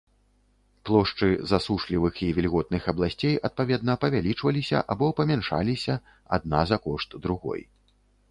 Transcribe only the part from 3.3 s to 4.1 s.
адпаведна